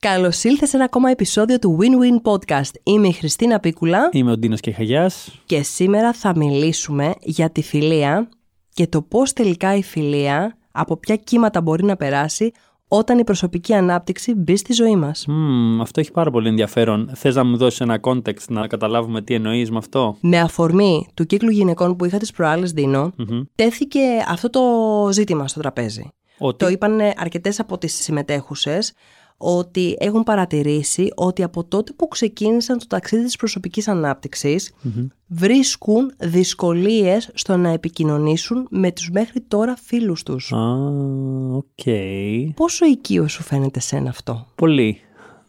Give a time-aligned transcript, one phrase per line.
[0.00, 2.70] Καλώς ήλθες σε ένα ακόμα επεισόδιο του Win-Win Podcast.
[2.82, 4.08] Είμαι η Χριστίνα Πίκουλα.
[4.12, 5.40] Είμαι ο Ντίνος Κεχαγιάς.
[5.46, 8.28] Και σήμερα θα μιλήσουμε για τη φιλία
[8.74, 12.52] και το πώς τελικά η φιλία από ποια κύματα μπορεί να περάσει
[12.88, 15.26] όταν η προσωπική ανάπτυξη μπει στη ζωή μας.
[15.28, 17.10] Mm, αυτό έχει πάρα πολύ ενδιαφέρον.
[17.14, 21.26] Θες να μου δώσεις ένα context να καταλάβουμε τι εννοείς με αυτό; Με αφορμή του
[21.26, 23.12] κύκλου γυναικών που είχα τις προάλλες, Δίνο,
[23.54, 24.62] τέθηκε αυτό το
[25.12, 26.10] ζήτημα στο τραπέζι.
[26.38, 26.64] Ότι...
[26.64, 28.92] Το είπαν αρκετές από τις συμμετέχουσες
[29.38, 33.88] ότι έχουν παρατηρήσει ότι από τότε που ξεκίνησαν το ταξίδι της προσωπικής
[35.26, 40.52] βρίσκουν δυσκολίες στο να επικοινωνήσουν με τους μέχρι τώρα φίλους τους.
[40.52, 40.74] Α,
[41.52, 41.84] οκ.
[42.54, 45.00] Πόσο οικείο σου φαίνεται σένα αυτό; Πολύ.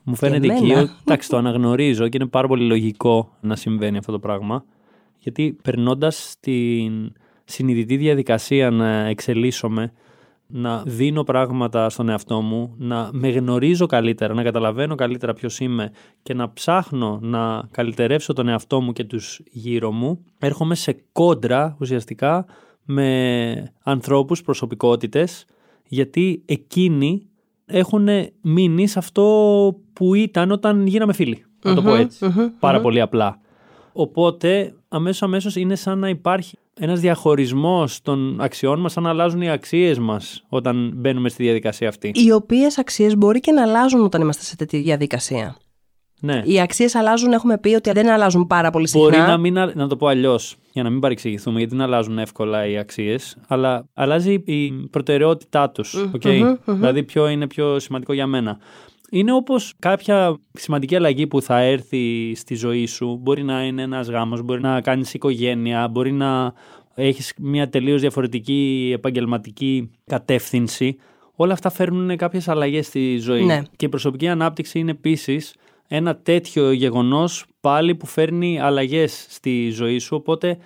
[0.03, 0.89] Μου φαίνεται οικείο.
[1.05, 4.65] Εντάξει, το αναγνωρίζω και είναι πάρα πολύ λογικό να συμβαίνει αυτό το πράγμα.
[5.19, 7.13] Γιατί περνώντας την
[7.45, 9.93] συνειδητή διαδικασία να εξελίσσομαι,
[10.51, 15.91] να δίνω πράγματα στον εαυτό μου, να με γνωρίζω καλύτερα, να καταλαβαίνω καλύτερα ποιος είμαι
[16.23, 21.75] και να ψάχνω να καλυτερεύσω τον εαυτό μου και τους γύρω μου, έρχομαι σε κόντρα
[21.79, 22.45] ουσιαστικά
[22.83, 25.45] με ανθρώπους, προσωπικότητες,
[25.87, 27.29] γιατί εκείνοι
[27.65, 28.07] έχουν
[28.41, 31.45] μείνει σε αυτό που ήταν όταν γίναμε φίλοι.
[31.63, 32.25] Να το πω ετσι
[32.59, 33.39] παρα πολύ απλά.
[33.91, 39.49] Οπότε αμέσως αμέσως είναι σαν να υπάρχει ένας διαχωρισμός των αξιών μας, αν αλλάζουν οι
[39.49, 42.11] αξίες μας όταν μπαίνουμε στη διαδικασία αυτή.
[42.13, 45.57] Οι οποίες αξίες μπορεί και να αλλάζουν όταν είμαστε σε τέτοια διαδικασία.
[46.21, 46.41] Ναι.
[46.45, 49.03] Οι αξίες αλλάζουν, έχουμε πει ότι δεν αλλάζουν πάρα πολύ συχνά.
[49.03, 52.67] Μπορεί να, μην, να το πω αλλιώς, για να μην παρεξηγηθούμε, γιατί δεν αλλάζουν εύκολα
[52.67, 56.05] οι αξίες, αλλά αλλάζει η προτεραιότητά τους.
[56.13, 56.55] Okay?
[56.65, 58.57] Δηλαδή, ποιο είναι πιο σημαντικό για μένα.
[59.11, 63.19] Είναι όπως κάποια σημαντική αλλαγή που θα έρθει στη ζωή σου.
[63.21, 66.53] Μπορεί να είναι ένας γάμος, μπορεί να κάνεις οικογένεια, μπορεί να
[66.95, 70.95] έχεις μια τελείως διαφορετική επαγγελματική κατεύθυνση.
[71.35, 73.43] Όλα αυτά φέρνουν κάποιες αλλαγές στη ζωή.
[73.43, 73.61] Ναι.
[73.75, 75.55] Και η προσωπική ανάπτυξη είναι επίσης
[75.87, 80.15] ένα τέτοιο γεγονός πάλι που φέρνει αλλαγές στη ζωή σου.
[80.15, 80.57] Οπότε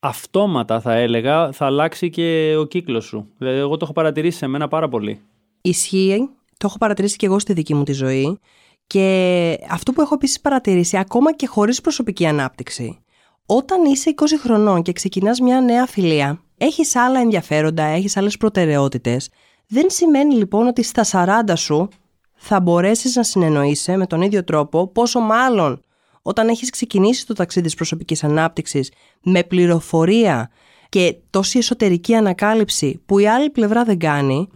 [0.00, 3.28] αυτόματα θα έλεγα θα αλλάξει και ο κύκλος σου.
[3.38, 5.20] Δηλαδή, εγώ το έχω παρατηρήσει σε μένα πάρα πολύ.
[5.60, 6.28] Ισχύει
[6.60, 8.38] το έχω παρατηρήσει και εγώ στη δική μου τη ζωή.
[8.86, 12.98] Και αυτό που έχω επίσης παρατηρήσει, ακόμα και χωρίς προσωπική ανάπτυξη,
[13.46, 19.28] όταν είσαι 20 χρονών και ξεκινάς μια νέα φιλία, έχεις άλλα ενδιαφέροντα, έχεις άλλες προτεραιότητες.
[19.66, 21.04] Δεν σημαίνει λοιπόν ότι στα
[21.48, 21.88] 40 σου
[22.34, 25.82] θα μπορέσεις να συνεννοείσαι με τον ίδιο τρόπο, πόσο μάλλον
[26.22, 30.50] όταν έχεις ξεκινήσει το ταξίδι της προσωπικής ανάπτυξης με πληροφορία
[30.88, 34.48] και τόση εσωτερική ανακάλυψη που η άλλη πλευρά δεν κάνει,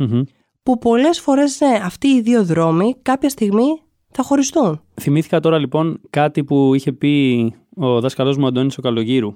[0.65, 4.81] που πολλές φορές ναι, αυτοί οι δύο δρόμοι κάποια στιγμή θα χωριστούν.
[5.01, 9.35] Θυμήθηκα τώρα λοιπόν κάτι που είχε πει ο δάσκαλός μου Αντώνης ο Καλογύρου,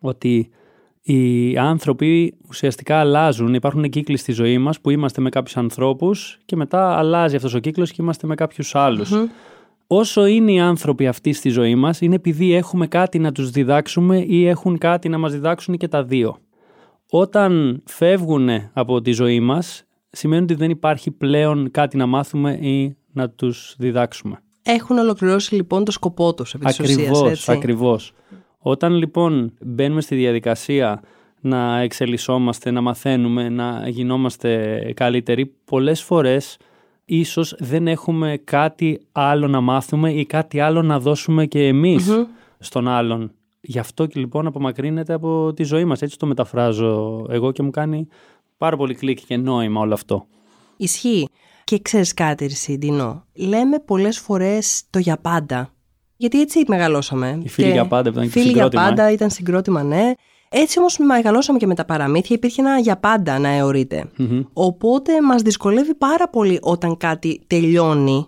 [0.00, 0.50] ότι
[1.02, 6.56] οι άνθρωποι ουσιαστικά αλλάζουν, υπάρχουν κύκλοι στη ζωή μας που είμαστε με κάποιους ανθρώπους και
[6.56, 8.74] μετά αλλάζει αυτός ο κύκλος και είμαστε με κάποιους
[9.86, 14.18] Όσο είναι οι άνθρωποι αυτοί στη ζωή μας είναι επειδή έχουμε κάτι να τους διδάξουμε
[14.18, 16.36] ή έχουν κάτι να μας διδάξουν και τα δύο.
[17.10, 19.85] Όταν φεύγουν από τη ζωή μας
[20.16, 24.42] σημαίνει ότι δεν υπάρχει πλέον κάτι να μάθουμε ή να τους διδάξουμε.
[24.62, 27.52] Έχουν ολοκληρώσει λοιπόν το σκοπό τους επί ακριβώς, έτσι.
[27.52, 28.12] Ακριβώς.
[28.58, 31.02] Όταν λοιπόν μπαίνουμε στη διαδικασία
[31.40, 36.56] να εξελισσόμαστε, να μαθαίνουμε, να γινόμαστε καλύτεροι, πολλές φορές
[37.04, 42.26] ίσως δεν έχουμε κάτι άλλο να μάθουμε ή κάτι άλλο να δώσουμε και εμεις
[42.58, 43.30] στον άλλον.
[43.60, 46.02] Γι' αυτό και λοιπόν απομακρύνεται από τη ζωή μας.
[46.02, 48.06] Έτσι το μεταφράζω εγώ και μου κάνει
[48.58, 50.26] πάρα πολύ κλικ και νόημα όλο αυτό.
[50.76, 51.28] Ισχύει.
[51.64, 53.24] Και ξέρεις κάτι, Ρησίντινο.
[53.34, 55.70] Λέμε πολλές φορές το για πάντα.
[56.16, 57.40] Γιατί έτσι μεγαλώσαμε.
[57.42, 59.12] Οι φίλοι για πάντα ήταν και Φίλοι για πάντα ε.
[59.12, 60.12] ήταν συγκρότημα, ναι.
[60.48, 64.10] Έτσι όμως μεγαλώσαμε και με τα παραμύθια, υπήρχε ένα για πάντα να αιωρειται
[64.52, 68.26] Οπότε μας δυσκολεύει πάρα πολύ όταν κάτι τελειώνει.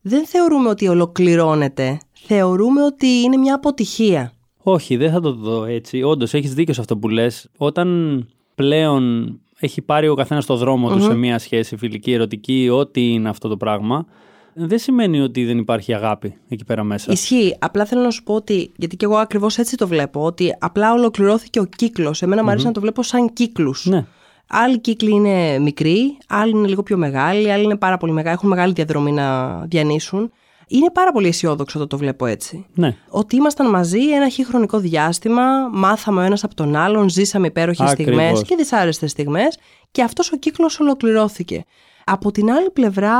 [0.00, 2.00] Δεν θεωρούμε ότι ολοκληρώνεται.
[2.12, 4.32] Θεωρούμε ότι είναι μια αποτυχία.
[4.62, 6.02] Όχι, δεν θα το δω έτσι.
[6.02, 7.48] Όντως, έχεις δίκιο σε αυτό που λες.
[7.56, 13.12] Όταν πλέον έχει πάρει ο καθένας το δρόμο του σε μια σχέση φιλική, ερωτική, ό,τι
[13.12, 14.06] είναι αυτό το πράγμα,
[14.54, 17.12] δεν σημαίνει ότι δεν υπάρχει αγάπη εκεί πέρα μέσα.
[17.12, 17.56] Ισχύει.
[17.58, 20.92] Απλά θέλω να σου πω ότι, γιατί και εγώ ακριβώς έτσι το βλέπω, ότι απλά
[20.92, 22.22] ολοκληρώθηκε ο κύκλος.
[22.22, 23.86] Εμένα μου αρέσει να το βλέπω σαν κύκλους.
[23.86, 24.06] Ναι.
[24.46, 28.48] Άλλοι κύκλοι είναι μικροί, άλλοι είναι λίγο πιο μεγάλοι, άλλοι είναι πάρα πολύ μεγάλοι, έχουν
[28.48, 30.32] μεγάλη διαδρομή να διανύσουν.
[30.68, 32.66] Είναι πάρα πολύ αισιόδοξο το το βλέπω έτσι.
[32.74, 32.96] Ναι.
[33.08, 37.90] Ότι ήμασταν μαζί ένα χι χρονικό διάστημα, μάθαμε ο ένας από τον άλλον, ζήσαμε υπέροχες
[37.90, 39.58] στιγμές και δυσάρεστες στιγμές
[39.90, 41.64] και αυτός ο κύκλος ολοκληρώθηκε.
[42.04, 43.16] Από την άλλη πλευρά,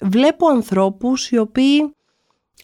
[0.00, 1.94] βλέπω ανθρώπους οι οποίοι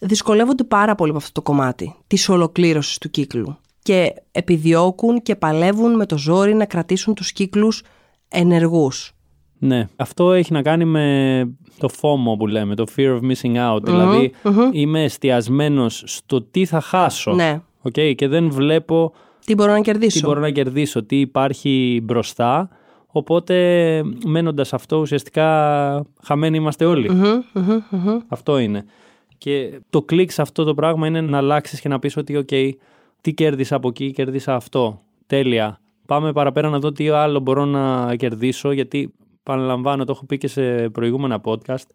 [0.01, 5.97] δυσκολεύονται πάρα πολύ με αυτό το κομμάτι της ολοκλήρωσης του κύκλου και επιδιώκουν και παλεύουν
[5.97, 7.83] με το ζόρι να κρατήσουν τους κύκλους
[8.29, 9.13] ενεργούς.
[9.63, 11.49] Ναι, αυτό έχει να κάνει με
[11.79, 13.83] το FOMO που λέμε, το fear of missing out.
[13.83, 14.33] δηλαδη
[14.73, 17.33] είμαι εστιασμένος στο τι θα χάσω.
[17.33, 17.61] Ναι.
[17.83, 19.13] Okay, και δεν βλέπω
[19.45, 20.21] τι μπορώ να κερδίσω.
[20.21, 22.69] Τι μπορώ να κερδίσω, τι υπάρχει μπροστά.
[23.07, 23.55] Οπότε
[24.27, 25.47] μένοντας αυτό ουσιαστικά
[26.23, 26.87] χαμένοι είμαστε
[28.29, 28.85] Αυτό είναι.
[29.39, 32.71] Και το κλικ σε αυτό το πράγμα είναι να αλλάξεις και να πεις ότι, OK,
[33.21, 35.01] τι κέρδισα από εκεί, κέρδισα αυτό.
[35.27, 35.81] Τέλεια.
[36.07, 40.49] Πάμε παραπέρα να δω τι άλλο μπορώ να κερδίσω, γιατί παραλαμβάνω, το έχω πει και
[40.49, 41.87] σε προηγούμενα podcast,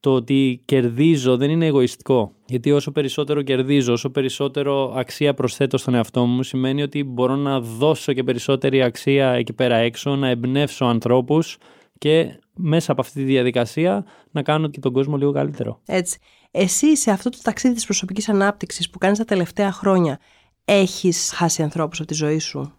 [0.00, 2.32] το ότι κερδίζω δεν είναι εγωιστικό.
[2.46, 7.60] Γιατί όσο περισσότερο κερδίζω, όσο περισσότερο αξία προσθέτω στον εαυτό μου, σημαίνει ότι μπορώ να
[7.60, 11.58] δώσω και περισσότερη αξία εκεί πέρα έξω, να εμπνεύσω ανθρώπους
[11.98, 15.80] και μέσα από αυτή τη διαδικασία να κάνω και τον κόσμο λίγο καλύτερο.
[15.86, 16.18] Έτσι.
[16.50, 20.18] Εσύ σε αυτό το ταξίδι της προσωπικής ανάπτυξης που κάνεις τα τελευταία χρόνια,
[20.64, 22.72] έχεις χάσει ανθρώπους από τη ζωή σου;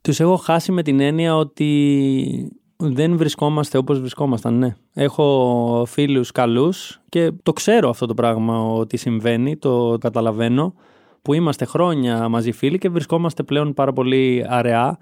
[0.00, 4.74] Τους έχω χάσει με την έννοια ότι δεν βρισκόμαστε όπως βρισκόμασταν, ναι.
[4.94, 10.74] Έχω φίλους καλούς και το ξέρω αυτό το πράγμα ότι συμβαίνει, το καταλαβαίνω,
[11.22, 14.98] που είμαστε χρόνια μαζί φίλοι και βρισκόμαστε πλέον πάρα πολύ αραιά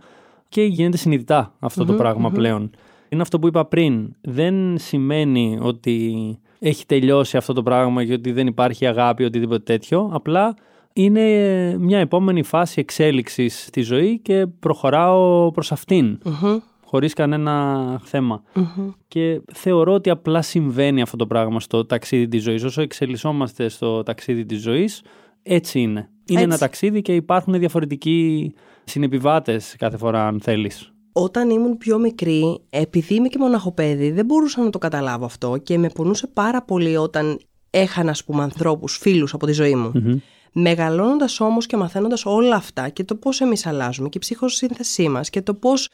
[0.49, 1.55] και γίνεται συνειδητά
[1.87, 2.71] το πραγμα πλέον.
[3.09, 4.15] Είναι αυτό που είπα πριν.
[4.21, 6.15] Δεν σημαίνει ότι
[6.59, 10.11] έχει τελειώσει αυτό το πράγμα και ότι δεν υπάρχει αγάπη ή οτιδήποτε τέτοιο.
[10.13, 10.55] Απλά
[10.93, 11.23] είναι
[11.79, 16.19] μια επόμενη φάση εξέλιξης στη ζωή και προχωράω προς αυτην
[16.91, 18.01] χωρίς κανένα
[19.09, 22.65] Και θεωρώ ότι απλά συμβαίνει αυτό το πράγμα στο ταξίδι της ζωής.
[22.65, 25.03] Όσο εξελισσόμαστε στο ταξίδι της ζωής,
[25.43, 26.11] έτσι είναι.
[26.27, 28.53] Είναι ένα ταξίδι και υπάρχουν διαφορετικοί
[28.85, 30.93] συνεπιβάτες κάθε φορά αν θέλεις.
[31.13, 35.79] Όταν ήμουν πιο μικρή, επειδή είμαι και μοναχοπέδι, δεν μπορούσα να το καταλάβω αυτό και
[35.79, 39.93] με πονούσε πάρα πολύ όταν έχανα, ας πούμε, ανθρώπους, φίλους από τη ζωή μου.
[39.95, 40.17] mm
[40.53, 45.31] Μεγαλώνοντας όμως και μαθαίνοντας όλα αυτά και το πώς εμείς αλλάζουμε και η ψυχοσύνθεσή μας
[45.31, 45.89] και το πώς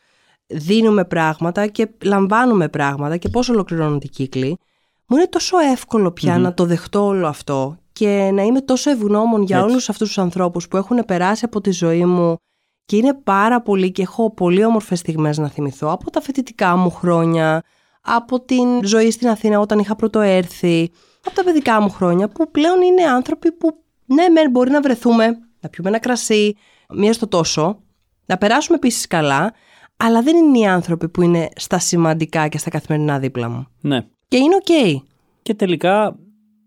[0.46, 4.58] δίνουμε πράγματα και λαμβάνουμε πράγματα και πώς ολοκληρώνονται οι κύκλοι,
[5.06, 9.56] μου είναι τόσο εύκολο να το δεχτώ όλο αυτό και να είμαι τόσο ευγνώμων για
[9.56, 9.70] Έτσι.
[9.70, 12.37] όλους αυτούς τους ανθρώπους που έχουν περάσει από τη ζωή μου
[12.85, 16.90] και είναι πάρα πολύ και έχω πολύ όμορφες στιγμές να θυμηθώ από τα φοιτητικά μου
[16.90, 17.62] χρόνια,
[18.00, 20.90] από την ζωή στην Αθήνα όταν είχα πρωτοέρθει,
[21.25, 25.26] από τα παιδικά μου χρόνια που πλέον είναι άνθρωποι που ναι μεν μπορεί να βρεθούμε,
[25.61, 26.56] να πιούμε ένα κρασί,
[26.88, 27.79] μία στο τόσο,
[28.26, 29.52] να περάσουμε επίσης καλά,
[29.96, 33.67] αλλά δεν είναι οι άνθρωποι που είναι στα σημαντικά και στα καθημερινά δίπλα μου.
[33.81, 34.06] Ναι.
[34.29, 35.02] Και είναι οκ.
[35.43, 36.19] Και τελικά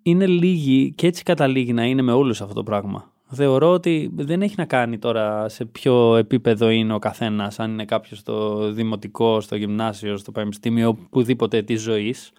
[0.02, 3.12] είναι λίγοι και έτσι καταλήγει να είναι με όλους αυτό το πράγμα.
[3.30, 7.86] Θεωρώ ότι δεν έχει να κάνει τώρα σε ποιο επίπεδο είναι ο καθένας, αν είναι
[7.86, 12.32] κάποιος στο δημοτικό, στο γυμνάσιο, στο πανεπιστήμιο, οπουδήποτε της ζωής.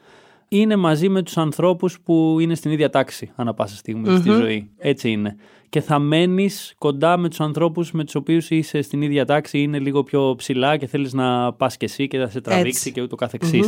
[0.49, 4.71] Είναι μαζί με τους ανθρώπους που είναι στην ίδια τάξη ανά πάσα στιγμή στη ζωή.
[4.79, 5.37] Έτσι είναι
[5.69, 9.79] και θα μένεις κοντά με τους ανθρώπους με τους οποίους είσαι στην ίδια τάξη, είναι
[9.79, 12.93] λίγο πιο ψηλά και θέλεις να πας και εσύ και να σε τραβήξει έτσι.
[12.93, 13.17] και ούτω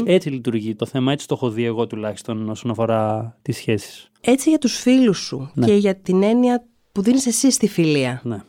[0.04, 4.10] Έτσι λειτουργεί το θέμα, έτσι το έχω δει εγώ τουλάχιστον όσον αφορά τις σχέσεις.
[4.20, 5.66] Έτσι για τους φίλους σου ναι.
[5.66, 8.20] και για την έννοια που δίνεις εσύ στη φιλία.
[8.24, 8.42] Ναι.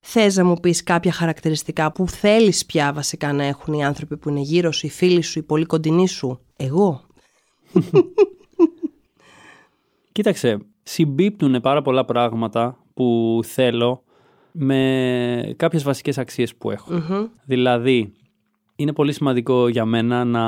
[0.00, 4.28] Θες να μου πεις κάποια χαρακτηριστικά που θέλεις πια βασικά να έχουν οι άνθρωποι που
[4.28, 7.04] είναι γύρω σου, οι φίλοι σου, οι πολύ κοντινοί σου; Εγώ;
[10.12, 14.02] Κοίταξε, συμπίπτουν πάρα πολλά πράγματα που θέλω
[14.52, 16.92] με κάποιες βασικές αξίες που εχω
[17.44, 18.12] Δηλαδή,
[18.76, 20.44] είναι πολύ σημαντικό για μένα να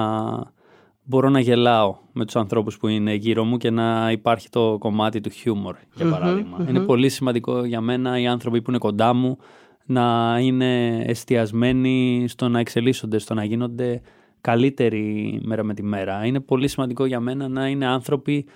[1.02, 5.20] μπορώ να γελάω με τους ανθρώπους που είναι γύρω μου και να υπάρχει το κομμάτι
[5.20, 9.38] του χιούμορ, για παραδειγμα Είναι πολύ σημαντικό για μένα οι άνθρωποι που είναι κοντά μου
[9.86, 14.00] να είναι εστιασμένοι στο να εξελίσσονται, στο να γίνονται
[14.42, 16.26] καλύτεροι μέρα με τη μέρα.
[16.26, 18.46] Είναι πολύ σημαντικό για μένα να είναι άνθρωποι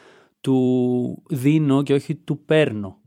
[0.41, 2.99] του δίνω και όχι του παίρνω.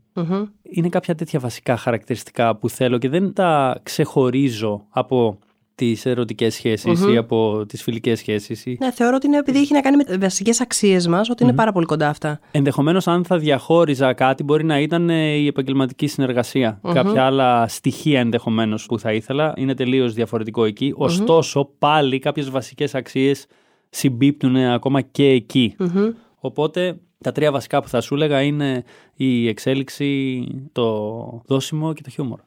[0.62, 5.38] Είναι κάποια τέτοια βασικά χαρακτηριστικά που θέλω και δεν τα ξεχωρίζω από
[5.80, 6.64] τις ερωτικές
[7.12, 8.64] ή από τις φιλικές σχέσεις.
[8.78, 11.52] Ναι, θεωρώ ότι είναι επειδή έχει να κάνει με τι βασικές αξίες μας, ότι είναι
[11.52, 12.40] πάρα πολύ κοντά αυτά.
[12.50, 16.06] Ενδεχομένως, αν θα διαχώριζα κάτι, μπορεί να ήταν ε, η επαγγελματική
[16.92, 19.52] Κάποια άλλα στοιχεία ενδεχομένως που θα ήθελα.
[19.56, 20.92] Είναι τελείως διαφορετικό εκεί.
[20.96, 23.46] Ωστόσο, πάλι κάποιες βασικές αξίες
[23.90, 25.76] συμπίπτουν ακόμα και εκεί.
[26.36, 28.84] Οπότε τα τρία βασικά που θα σου έλεγα είναι
[29.14, 32.38] η εξέλιξη, το δόσιμο και το χιούμορ.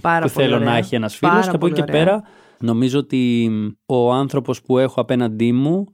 [0.00, 2.22] Πάρα που θέλω να έχει ένας φίλος και από εκεί και πέρα
[2.62, 3.50] νομίζω ότι
[3.86, 5.86] ο άνθρωπος που έχω απέναντί μου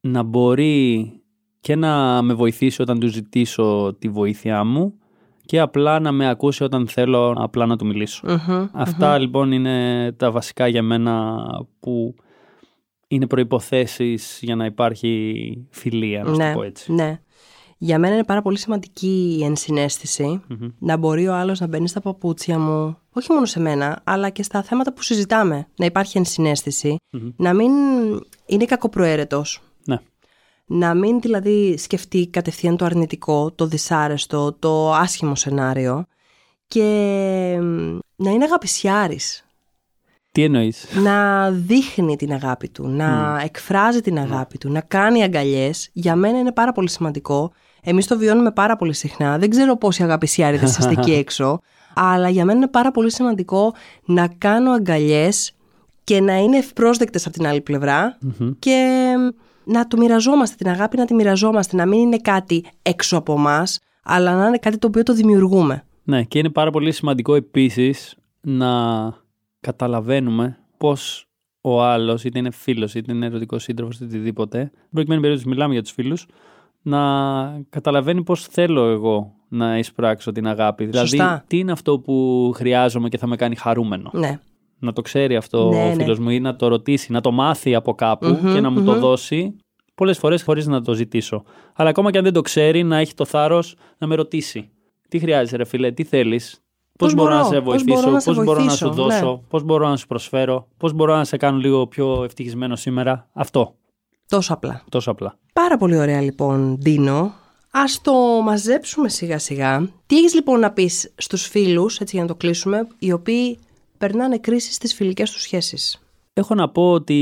[0.00, 1.12] να μπορεί
[1.60, 4.94] και να με βοηθήσει όταν του ζητήσω τη βοήθειά μου
[5.44, 8.40] και απλά να με ακούσει όταν θέλω απλά να του μιλησω
[8.72, 11.44] αυτα λοιπόν είναι τα βασικά για μένα
[11.80, 12.14] που
[13.08, 16.92] είναι προϋποθέσεις για να υπάρχει φιλία, να ναι, το πω έτσι.
[16.92, 17.20] Ναι.
[17.80, 20.40] Για μένα είναι πάρα πολύ σημαντική η ενσυναισθηση
[20.78, 24.42] Να μπορεί ο άλλος να μπαίνει στα παπούτσια μου, όχι μόνο σε μένα, αλλά και
[24.42, 25.66] στα θέματα που συζητάμε.
[25.76, 26.22] Να υπάρχει
[27.36, 27.72] Να μην
[28.46, 29.62] είναι κακοπροαίρετος.
[29.84, 29.96] Ναι.
[30.66, 36.06] Να μην δηλαδή σκεφτεί κατευθείαν το αρνητικό, το δυσάρεστο, το άσχημο σενάριο
[36.66, 36.82] και
[38.16, 39.42] να είναι αγαπησιάρης.
[40.32, 45.88] Τι εννοείς; Να δείχνει την αγάπη του, να εκφράζει την αγάπη του, να κάνει αγκαλιές.
[45.92, 47.52] Για μένα είναι πάρα πολύ σημαντικό.
[47.82, 49.38] Εμείς το βιώνουμε πάρα πολύ συχνά.
[49.38, 51.60] Δεν ξέρω πόσοι αγαπησιάριδες είστε εκεί έξω.
[51.94, 55.52] Αλλά για μένα είναι πάρα πολύ σημαντικό να κάνω αγκαλιές
[56.04, 57.62] και να είναι ευπρόσδεκτες από την άλλη
[58.58, 59.12] και
[59.64, 63.80] να το μοιραζόμαστε την αγάπη, να τη μοιραζόμαστε, να μην είναι κάτι έξω από εμάς,
[64.02, 65.84] αλλά να είναι κάτι το οποίο το δημιουργούμε.
[66.04, 68.68] Ναι, και είναι πάρα πολύ σημαντικό επίσης να
[69.60, 71.28] καταλαβαίνουμε πώς
[71.60, 75.82] ο άλλος, είτε είναι φίλος, είτε είναι ερωτικός σύντροφος, είτε οτιδήποτε, προκειμένου περίπτωση μιλάμε για
[75.82, 76.26] τους φίλους,
[76.88, 77.00] να
[77.70, 80.84] καταλαβαίνει πώς θέλω εγώ να εισπράξω την αγάπη.
[80.84, 81.06] Σωστά.
[81.06, 84.38] Δηλαδή, τι είναι αυτό που χρειάζομαι και θα με κάνει χαρούμενο; Ναι.
[84.78, 85.94] Να το ξέρει αυτό Ναι, ο ναι.
[85.94, 88.84] φίλος μου ή να το ρωτήσει, να το μάθει από κάπου Μμμ, και να μου
[88.84, 88.98] το μμμ.
[88.98, 89.56] δώσει
[89.94, 91.42] πολλές φορές χωρίς να το ζητήσω.
[91.74, 94.70] Αλλά ακόμα και αν δεν το ξέρει, να έχει το θάρρος να με ρωτήσει.
[95.08, 96.62] Τι χρειάζεσαι, ρε φίλε, τι θέλεις,
[96.98, 98.86] Πώς Πώς μπορώ, να μπορώ, σε πώς βοηθήσω, μπορώ να σε πώς μπορώ να σου
[98.86, 99.40] βοηθήσω, δώσω, ναι.
[99.48, 103.74] πώς μπορώ να σου προσφέρω, πώς μπορώ να σε κάνω λίγο πιο ευτυχισμένο σήμερα; Αυτό.
[104.28, 104.84] Τόσο απλά.
[104.88, 105.38] Τόσο απλά.
[105.52, 107.34] Πάρα πολύ ωραία λοιπόν, Ντίνο.
[107.70, 108.12] Ας το
[108.44, 109.90] μαζέψουμε σιγά σιγά.
[110.06, 113.58] Τι έχεις λοιπόν να πεις στους φίλους, έτσι για να το κλείσουμε, οι οποίοι
[113.98, 117.14] περνάνε κρίση στις φιλικές τους σχέσεις; Έχω να πω ότι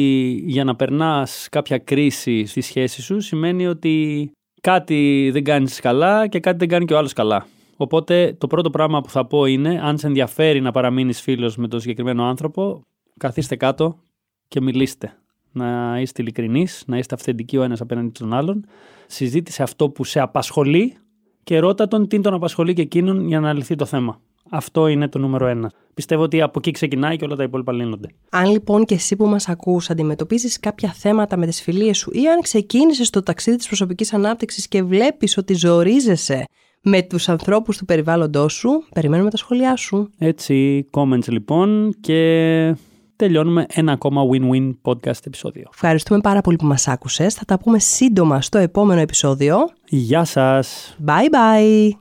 [0.46, 6.40] για να περνάς κάποια κρίση στη σχέση σου σημαίνει ότι κάτι δεν κάνεις καλά και
[6.40, 7.46] κάτι δεν κάνει και ο άλλος καλά.
[7.76, 11.68] Οπότε το πρώτο πράγμα που θα πω είναι αν σε ενδιαφέρει να παραμείνεις φίλος με
[11.68, 12.80] τον συγκεκριμένο άνθρωπο
[13.16, 13.98] καθίστε κάτω
[14.48, 15.16] και μιλήστε.
[15.56, 18.64] Να είστε ειλικρινείς, να είστε αυθεντικοί ο ένας απέναντι στον άλλον.
[19.06, 20.96] Συζήτησε αυτό που σε απασχολεί
[21.44, 24.20] και ρώτα τον τι τον απασχολεί και εκείνον για να λυθεί το θέμα.
[24.50, 25.72] Αυτό είναι το νούμερο ένα.
[25.94, 28.08] Πιστεύω ότι από εκεί ξεκινάει και όλα τα υπόλοιπα λύνονται.
[28.30, 32.28] Αν λοιπόν και εσύ που μας ακούς αντιμετωπίζεις κάποια θέματα με τις φιλίες σου ή
[32.28, 36.44] αν ξεκίνησες το ταξίδι της προσωπικής ανάπτυξης και βλέπεις ότι ζορίζεσαι
[36.82, 40.10] με τους ανθρώπους του περιβάλλοντός σου, περιμένουμε τα σχόλιά σου.
[40.18, 42.76] Έτσι, comments λοιπόν και
[43.16, 45.68] τελειώνουμε ένα ακόμα win-win podcast επεισόδιο.
[45.72, 47.34] Ευχαριστούμε πάρα πολύ που μας άκουσες.
[47.34, 49.56] Θα τα πούμε σύντομα στο επόμενο επεισόδιο.
[49.88, 50.96] Γεια σας!
[51.06, 51.98] Bye bye!